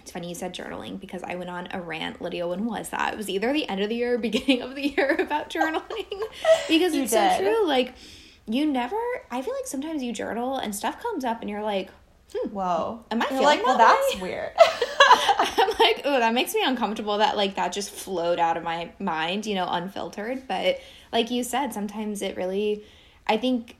[0.00, 2.22] it's funny you said journaling because I went on a rant.
[2.22, 3.12] Lydia, when was that?
[3.12, 6.22] It was either the end of the year or beginning of the year about journaling.
[6.68, 7.66] because it's so true.
[7.66, 7.92] Like,
[8.46, 8.96] you never,
[9.32, 11.90] I feel like sometimes you journal and stuff comes up and you're like,
[12.36, 13.04] hmm, whoa.
[13.10, 14.52] Am I feeling like, well, that's weird.
[14.58, 18.90] I'm like, oh, that makes me uncomfortable that like that just flowed out of my
[18.98, 20.46] mind, you know, unfiltered.
[20.48, 20.80] But
[21.12, 22.84] like you said, sometimes it really,
[23.26, 23.76] I think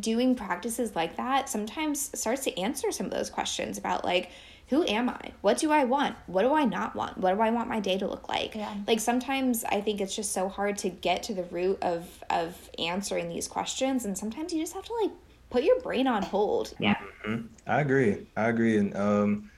[0.00, 4.30] doing practices like that sometimes starts to answer some of those questions about like,
[4.68, 5.32] who am I?
[5.42, 6.16] What do I want?
[6.26, 7.18] What do I not want?
[7.18, 8.54] What do I want my day to look like?
[8.54, 8.74] Yeah.
[8.86, 12.70] Like sometimes I think it's just so hard to get to the root of of
[12.78, 15.10] answering these questions and sometimes you just have to like
[15.52, 16.74] put your brain on hold.
[16.80, 16.96] Yeah.
[17.26, 17.46] Mm-hmm.
[17.66, 18.26] I agree.
[18.36, 19.50] I agree and um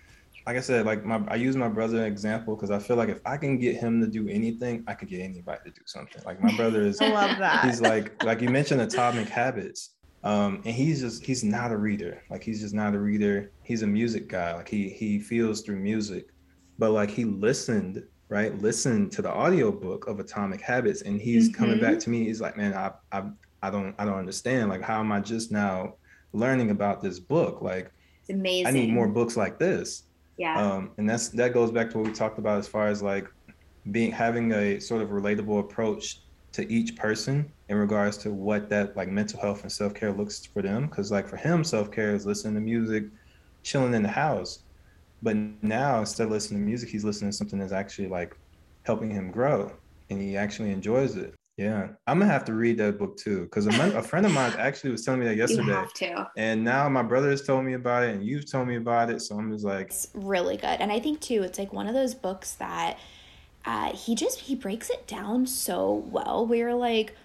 [0.47, 3.09] like I said, like my I use my brother an example because I feel like
[3.09, 6.23] if I can get him to do anything, I could get anybody to do something.
[6.27, 7.65] Like my brother is I love that.
[7.65, 9.91] He's like like you mentioned atomic habits.
[10.23, 12.23] Um, and he's just he's not a reader.
[12.31, 13.53] Like he's just not a reader.
[13.63, 14.55] He's a music guy.
[14.55, 16.29] Like he he feels through music.
[16.79, 18.59] But like he listened, right?
[18.61, 21.63] Listened to the audiobook of Atomic Habits and he's mm-hmm.
[21.63, 22.25] coming back to me.
[22.25, 23.25] He's like, man, I I
[23.65, 24.69] I don't I don't understand.
[24.69, 25.95] Like how am I just now
[26.33, 27.63] learning about this book?
[27.63, 28.67] Like it's amazing.
[28.67, 30.05] I need more books like this.
[30.37, 30.61] Yeah.
[30.61, 33.27] Um, and that's that goes back to what we talked about as far as like
[33.91, 36.21] being having a sort of relatable approach
[36.53, 40.63] to each person in regards to what that like mental health and self-care looks for
[40.63, 43.05] them because like for him self-care is listening to music
[43.63, 44.61] chilling in the house
[45.23, 48.37] but now instead of listening to music he's listening to something that's actually like
[48.85, 49.73] helping him grow
[50.11, 53.67] and he actually enjoys it yeah i'm gonna have to read that book too because
[53.67, 56.29] a, a, friend of mine actually was telling me that yesterday you have to.
[56.37, 59.21] and now my brother has told me about it and you've told me about it
[59.23, 61.95] so i'm just like it's really good and i think too it's like one of
[61.95, 62.99] those books that
[63.65, 66.47] uh, he just he breaks it down so well.
[66.47, 67.17] We're like,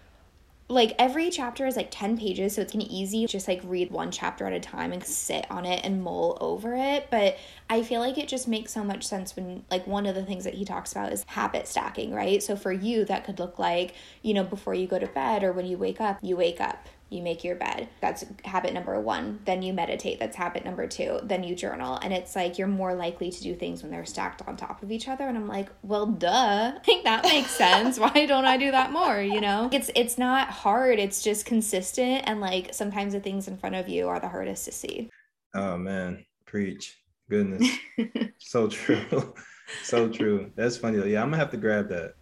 [0.69, 4.12] like every chapter is like 10 pages so it's gonna easy just like read one
[4.12, 7.38] chapter at a time and sit on it and mull over it but
[7.69, 10.43] i feel like it just makes so much sense when like one of the things
[10.43, 12.41] that he talks about is habit stacking right?
[12.43, 15.51] So for you that could look like you know before you go to bed or
[15.51, 17.89] when you wake up you wake up you make your bed.
[18.02, 19.39] That's habit number one.
[19.45, 20.19] Then you meditate.
[20.19, 21.19] That's habit number two.
[21.24, 22.00] Then you journal.
[22.02, 24.91] And it's like you're more likely to do things when they're stacked on top of
[24.91, 25.28] each other.
[25.28, 26.74] And I'm like, well, duh.
[26.76, 28.00] I think that makes sense.
[28.00, 29.19] Why don't I do that more?
[29.19, 29.69] You know?
[29.72, 31.00] It's it's not hard.
[31.00, 32.24] It's just consistent.
[32.28, 35.10] And like sometimes the things in front of you are the hardest to see.
[35.56, 36.26] Oh man.
[36.45, 36.98] Preach.
[37.30, 37.67] Goodness.
[38.39, 39.34] so true.
[39.84, 40.52] so true.
[40.56, 40.98] That's funny.
[41.12, 42.13] Yeah, I'm gonna have to grab that.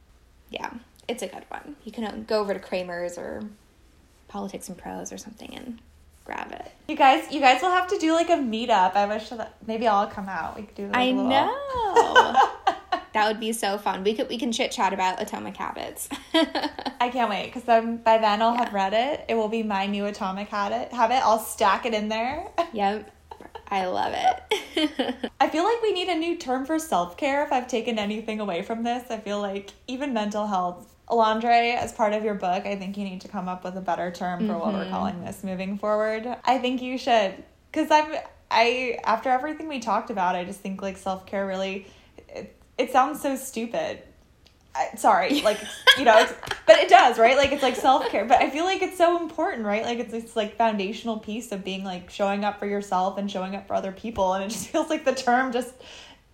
[0.50, 0.72] Yeah,
[1.08, 1.76] it's a good one.
[1.84, 3.42] You can uh, go over to Kramer's or
[4.28, 5.80] politics and prose or something and
[6.28, 6.72] grab it.
[6.88, 8.96] You guys, you guys will have to do like a meetup.
[8.96, 10.56] I wish that maybe I'll come out.
[10.56, 10.88] We could do.
[10.88, 11.30] Like I little...
[11.30, 12.36] know.
[13.14, 14.04] that would be so fun.
[14.04, 16.10] We could we can chit chat about Atomic Habits.
[16.34, 18.66] I can't wait because then by then I'll yeah.
[18.66, 19.26] have read it.
[19.30, 20.92] It will be my new Atomic Habit.
[20.92, 21.26] Habit.
[21.26, 22.48] I'll stack it in there.
[22.74, 23.12] yep.
[23.70, 25.30] I love it.
[25.42, 28.40] I feel like we need a new term for self care if I've taken anything
[28.40, 29.10] away from this.
[29.10, 33.06] I feel like even mental health Alandre, as part of your book, I think you
[33.06, 34.60] need to come up with a better term for mm-hmm.
[34.60, 34.92] what we're mm-hmm.
[34.92, 36.28] calling this moving forward.
[36.44, 38.14] I think you should, because I'm,
[38.52, 41.88] I after everything we talked about, I just think like self care really,
[42.30, 44.00] it, it sounds so stupid.
[44.76, 45.60] I, sorry, like
[45.98, 46.28] you know,
[46.66, 47.38] but it does, right?
[47.38, 49.84] Like it's like self care, but I feel like it's so important, right?
[49.84, 53.56] Like it's this like foundational piece of being like showing up for yourself and showing
[53.56, 55.74] up for other people, and it just feels like the term just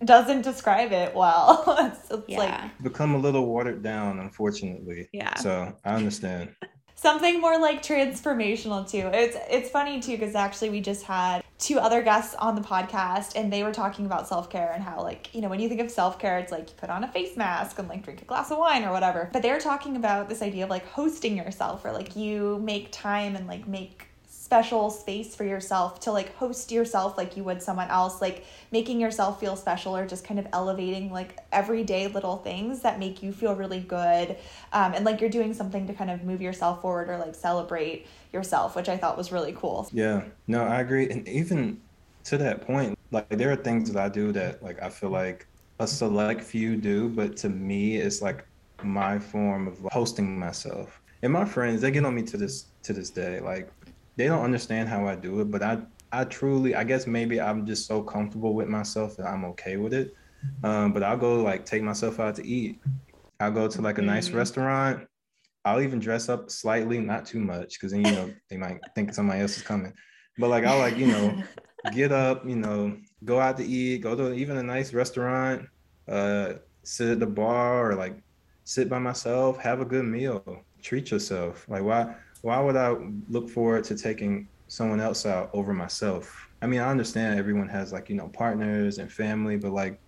[0.04, 1.64] doesn't describe it well.
[1.80, 2.38] it's, it's yeah.
[2.38, 5.08] like become a little watered down, unfortunately.
[5.12, 5.34] Yeah.
[5.36, 6.54] So I understand.
[6.96, 9.10] Something more like transformational too.
[9.12, 13.36] It's it's funny too because actually we just had two other guests on the podcast
[13.36, 15.90] and they were talking about self-care and how like, you know, when you think of
[15.90, 18.58] self-care, it's like you put on a face mask and like drink a glass of
[18.58, 19.28] wine or whatever.
[19.32, 22.90] But they were talking about this idea of like hosting yourself or like you make
[22.90, 24.03] time and like make
[24.44, 29.00] special space for yourself to like host yourself like you would someone else like making
[29.00, 33.32] yourself feel special or just kind of elevating like everyday little things that make you
[33.32, 34.36] feel really good
[34.74, 38.06] um, and like you're doing something to kind of move yourself forward or like celebrate
[38.34, 39.88] yourself which i thought was really cool.
[39.94, 40.24] Yeah.
[40.46, 41.80] No i agree and even
[42.24, 45.46] to that point like there are things that i do that like i feel like
[45.78, 48.46] a select few do but to me it's like
[48.82, 51.00] my form of hosting myself.
[51.22, 53.70] And my friends they get on me to this to this day like
[54.16, 55.78] they don't understand how I do it, but I
[56.12, 59.94] I truly I guess maybe I'm just so comfortable with myself that I'm okay with
[59.94, 60.14] it.
[60.62, 62.80] Um, but I'll go like take myself out to eat.
[63.40, 64.36] I'll go to like a nice mm-hmm.
[64.36, 65.08] restaurant
[65.64, 69.14] I'll even dress up slightly, not too much, because then you know they might think
[69.14, 69.94] somebody else is coming.
[70.38, 71.42] But like I'll like, you know,
[71.92, 75.66] get up, you know, go out to eat, go to even a nice restaurant,
[76.06, 78.16] uh, sit at the bar or like
[78.64, 81.66] sit by myself, have a good meal, treat yourself.
[81.66, 82.14] Like why
[82.44, 82.94] why would I
[83.30, 86.46] look forward to taking someone else out over myself?
[86.60, 89.98] I mean, I understand everyone has like, you know, partners and family, but like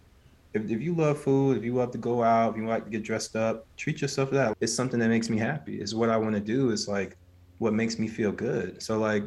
[0.53, 2.91] if, if you love food, if you love to go out, if you like to
[2.91, 4.55] get dressed up, treat yourself to that.
[4.61, 5.80] It's something that makes me happy.
[5.80, 6.72] It's what I want to do.
[6.72, 7.16] It's like
[7.57, 8.82] what makes me feel good.
[8.82, 9.24] So like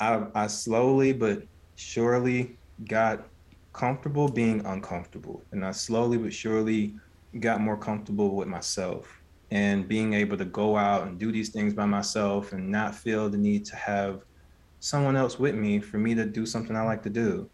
[0.00, 1.42] I I slowly but
[1.74, 2.56] surely
[2.88, 3.28] got
[3.74, 5.44] comfortable being uncomfortable.
[5.52, 6.94] And I slowly but surely
[7.40, 9.06] got more comfortable with myself
[9.56, 13.30] and being able to go out and do these things by myself and not feel
[13.30, 14.22] the need to have
[14.80, 17.48] someone else with me for me to do something I like to do.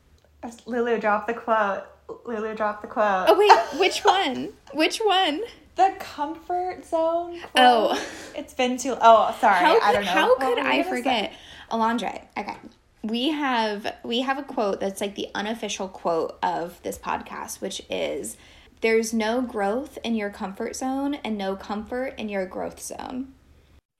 [0.67, 1.85] Lulu drop the quote.
[2.25, 3.27] Lulu drop the quote.
[3.29, 4.53] Oh wait, which one?
[4.73, 5.43] which one?
[5.77, 7.39] The comfort zone.
[7.39, 7.51] Quote.
[7.57, 8.97] Oh, it's been too.
[9.01, 9.65] Oh, sorry.
[9.65, 10.11] How could, I don't know.
[10.11, 11.33] How could I forget?
[11.71, 12.27] Alondra.
[12.37, 12.57] Okay,
[13.05, 17.81] we have we have a quote that's like the unofficial quote of this podcast, which
[17.89, 18.37] is
[18.83, 23.33] there's no growth in your comfort zone and no comfort in your growth zone.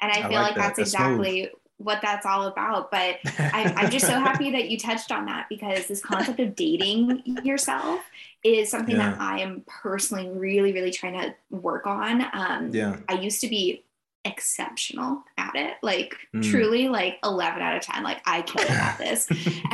[0.01, 0.61] And I, I feel like, like that.
[0.61, 1.53] that's, that's exactly smooth.
[1.79, 2.91] what that's all about.
[2.91, 6.57] But I, I'm just so happy that you touched on that because this concept of
[6.57, 8.01] dating yourself
[8.45, 9.13] is something yeah.
[9.13, 12.27] that I am personally really, really trying to work on.
[12.33, 12.99] Um, yeah.
[13.09, 13.85] I used to be
[14.25, 16.49] exceptional at it like mm.
[16.49, 19.27] truly like 11 out of 10 like i kill it at this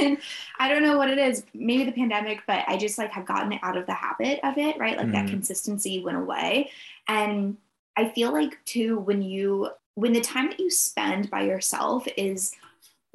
[0.00, 0.18] and
[0.58, 3.56] i don't know what it is maybe the pandemic but i just like have gotten
[3.62, 5.12] out of the habit of it right like mm.
[5.12, 5.30] that hmm.
[5.30, 6.68] consistency went away
[7.06, 7.56] and
[7.96, 12.56] i feel like too when you when the time that you spend by yourself is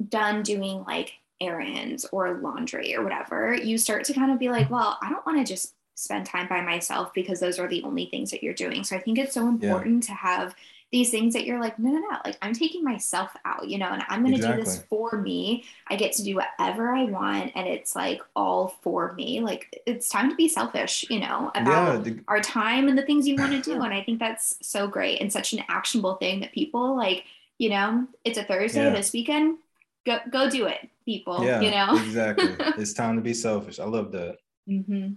[0.08, 4.70] done doing like errands or laundry or whatever you start to kind of be like
[4.70, 8.06] well i don't want to just spend time by myself because those are the only
[8.06, 10.14] things that you're doing so i think it's so important yeah.
[10.14, 10.54] to have
[10.90, 13.88] these things that you're like, no, no, no, like I'm taking myself out, you know,
[13.88, 14.62] and I'm going to exactly.
[14.62, 15.64] do this for me.
[15.86, 17.52] I get to do whatever I want.
[17.54, 19.40] And it's like all for me.
[19.40, 23.02] Like it's time to be selfish, you know, about yeah, the- our time and the
[23.02, 23.78] things you want to do.
[23.88, 27.24] And I think that's so great and such an actionable thing that people like,
[27.58, 28.90] you know, it's a Thursday yeah.
[28.90, 29.58] this weekend.
[30.04, 31.42] Go, go do it, people.
[31.44, 32.54] Yeah, you know, exactly.
[32.82, 33.78] it's time to be selfish.
[33.78, 34.38] I love that.
[34.68, 35.12] Mm-hmm.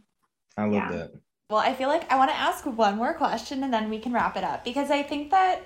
[0.58, 0.92] I love yeah.
[0.92, 1.14] that.
[1.52, 4.14] Well, I feel like I want to ask one more question and then we can
[4.14, 5.62] wrap it up because I think that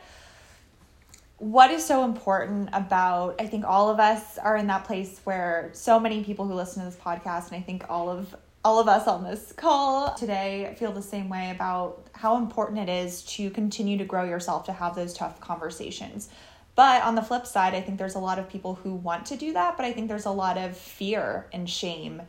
[1.37, 5.69] what is so important about I think all of us are in that place where
[5.73, 8.87] so many people who listen to this podcast and I think all of all of
[8.87, 13.51] us on this call today feel the same way about how important it is to
[13.51, 16.29] continue to grow yourself to have those tough conversations.
[16.73, 19.37] But on the flip side, I think there's a lot of people who want to
[19.37, 22.23] do that, but I think there's a lot of fear and shame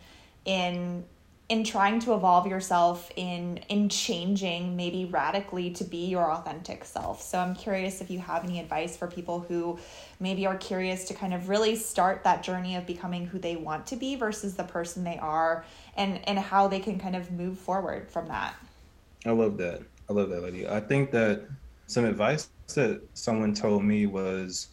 [0.44, 1.04] in
[1.49, 7.22] in trying to evolve yourself in in changing maybe radically to be your authentic self.
[7.22, 9.78] So i'm curious if you have any advice for people who
[10.18, 13.86] maybe are curious to kind of really start that journey of becoming who they want
[13.88, 15.64] to be versus the person they are
[15.97, 18.55] and and how they can kind of move forward from that.
[19.24, 19.82] I love that.
[20.09, 21.42] I love that lady i think that
[21.88, 24.68] some advice that someone told me was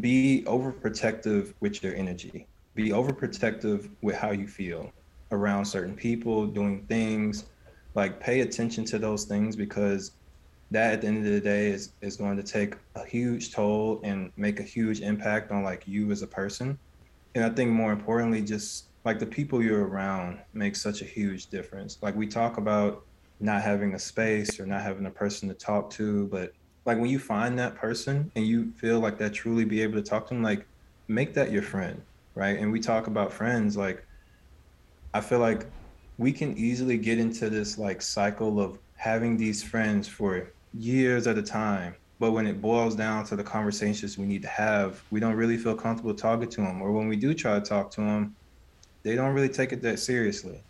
[0.00, 2.46] be overprotective with your energy.
[2.74, 4.92] Be overprotective with how you feel
[5.30, 7.44] around certain people, doing things.
[7.94, 10.12] Like pay attention to those things because
[10.70, 14.00] that at the end of the day is, is going to take a huge toll
[14.02, 16.78] and make a huge impact on like you as a person.
[17.34, 21.46] And I think more importantly, just like the people you're around makes such a huge
[21.48, 21.98] difference.
[22.02, 23.02] Like we talk about
[23.40, 26.50] not having a space or not having a person to talk to, but
[26.86, 30.02] like when you find that person and you feel like that truly be able to
[30.02, 30.66] talk to them, like
[31.08, 32.02] make that your friend,
[32.34, 32.58] right?
[32.58, 34.06] And we talk about friends like
[35.14, 35.66] I feel like
[36.18, 41.38] we can easily get into this like cycle of having these friends for years at
[41.38, 41.94] a time.
[42.18, 45.56] But when it boils down to the conversations we need to have, we don't really
[45.56, 46.82] feel comfortable talking to them.
[46.82, 48.34] Or when we do try to talk to them,
[49.04, 50.60] they don't really take it that seriously.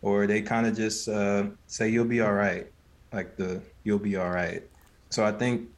[0.00, 2.66] Or they kind of just uh, say, you'll be all right.
[3.12, 4.62] Like the, you'll be all right.
[5.10, 5.68] So I think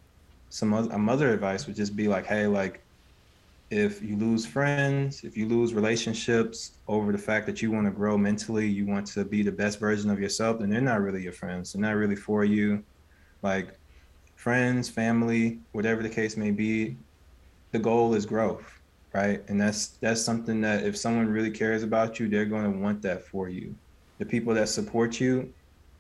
[0.50, 2.83] some other, other advice would just be like, hey, like
[3.70, 7.90] if you lose friends, if you lose relationships over the fact that you want to
[7.90, 11.22] grow mentally, you want to be the best version of yourself, then they're not really
[11.22, 11.72] your friends.
[11.72, 12.84] They're not really for you.
[13.42, 13.78] Like
[14.36, 16.96] friends, family, whatever the case may be,
[17.72, 18.80] the goal is growth,
[19.12, 19.42] right?
[19.48, 23.02] And that's that's something that if someone really cares about you, they're going to want
[23.02, 23.74] that for you.
[24.18, 25.52] The people that support you,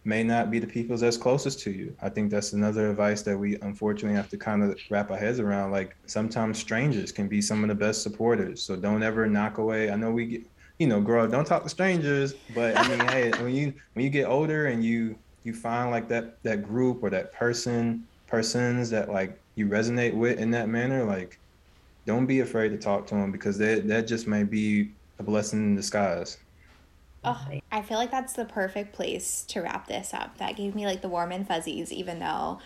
[0.04, 1.96] may not be the people that's closest to you.
[2.02, 5.40] I think that's another advice that we unfortunately have to kind of wrap our heads
[5.40, 5.70] around.
[5.70, 8.62] Like sometimes strangers can be some of the best supporters.
[8.62, 9.90] So don't ever knock away.
[9.90, 10.42] I know we get,
[10.78, 14.04] you know, grow up, don't talk to strangers, but I mean, hey, when you when
[14.04, 18.90] you get older and you you find like that that group or that person persons
[18.90, 21.40] that like you resonate with in that manner, like
[22.06, 25.60] don't be afraid to talk to them because that that just may be a blessing
[25.60, 26.43] in disguise.
[27.24, 30.38] Oh, I feel like that's the perfect place to wrap this up.
[30.38, 32.60] That gave me like the warm and fuzzies, even though,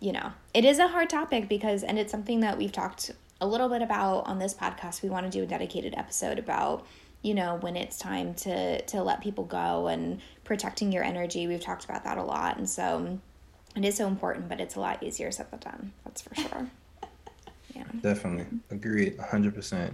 [0.00, 3.46] you know, it is a hard topic because, and it's something that we've talked a
[3.46, 5.02] little bit about on this podcast.
[5.02, 6.86] We want to do a dedicated episode about,
[7.22, 11.46] you know, when it's time to to let people go and protecting your energy.
[11.46, 13.18] We've talked about that a lot, and so
[13.76, 15.92] it is so important, but it's a lot easier said than done.
[16.04, 16.68] That's for sure.
[17.74, 19.92] yeah, definitely agreed, hundred percent.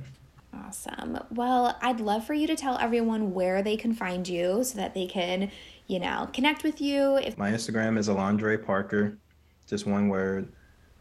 [0.66, 1.18] Awesome.
[1.30, 4.94] Well, I'd love for you to tell everyone where they can find you so that
[4.94, 5.50] they can,
[5.86, 7.16] you know, connect with you.
[7.16, 9.18] If my Instagram is Alondre Parker,
[9.66, 10.52] just one word.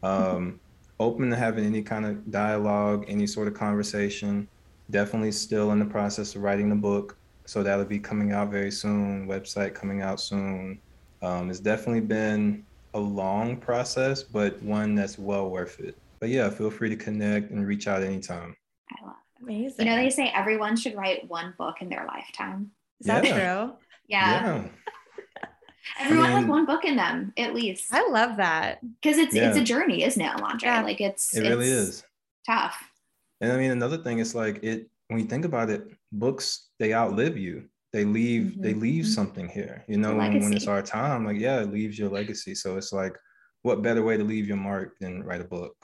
[0.03, 0.59] Um,
[0.99, 4.47] open to having any kind of dialogue, any sort of conversation.
[4.89, 8.71] Definitely still in the process of writing the book, so that'll be coming out very
[8.71, 9.27] soon.
[9.27, 10.79] Website coming out soon.
[11.21, 15.97] Um, it's definitely been a long process, but one that's well worth it.
[16.19, 18.55] But yeah, feel free to connect and reach out anytime.
[18.89, 19.85] I love Amazing.
[19.85, 22.71] You know, they say everyone should write one book in their lifetime.
[22.99, 23.33] Is that yeah.
[23.33, 23.73] true?
[24.07, 24.43] Yeah.
[24.45, 24.63] yeah.
[25.99, 27.93] Everyone I mean, has one book in them, at least.
[27.93, 28.79] I love that.
[29.01, 29.49] Because it's yeah.
[29.49, 30.63] it's a journey, isn't it, Alondre?
[30.63, 30.81] Yeah.
[30.81, 32.03] Like it's it it's really is
[32.45, 32.77] tough.
[33.41, 36.93] And I mean another thing is like it when you think about it, books they
[36.93, 37.69] outlive you.
[37.93, 38.61] They leave mm-hmm.
[38.61, 39.13] they leave mm-hmm.
[39.13, 39.85] something here.
[39.87, 42.53] You know, when, when it's our time, like yeah, it leaves your legacy.
[42.53, 43.15] So it's like
[43.61, 45.75] what better way to leave your mark than write a book?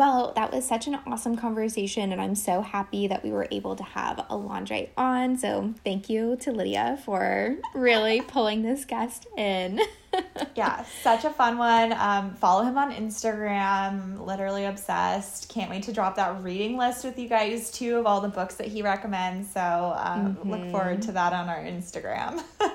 [0.00, 3.76] Well, that was such an awesome conversation, and I'm so happy that we were able
[3.76, 5.36] to have Alondre on.
[5.36, 9.78] So, thank you to Lydia for really pulling this guest in.
[10.54, 11.92] yeah, such a fun one.
[11.92, 15.50] Um, follow him on Instagram, literally obsessed.
[15.50, 18.54] Can't wait to drop that reading list with you guys too of all the books
[18.54, 19.52] that he recommends.
[19.52, 20.50] So, um, mm-hmm.
[20.50, 22.42] look forward to that on our Instagram.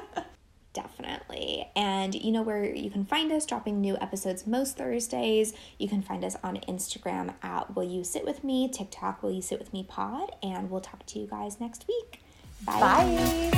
[1.35, 1.69] Exactly.
[1.75, 5.53] And you know where you can find us dropping new episodes most Thursdays.
[5.77, 9.41] You can find us on Instagram at Will You Sit With Me, TikTok Will You
[9.41, 12.21] Sit With Me Pod, and we'll talk to you guys next week.
[12.65, 13.51] Bye.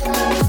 [0.00, 0.42] Bye.